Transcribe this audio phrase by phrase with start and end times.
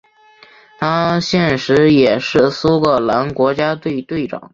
[0.79, 4.49] 他现时也是苏格兰国家队队长。